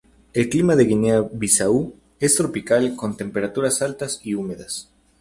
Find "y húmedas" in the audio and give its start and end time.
4.23-4.89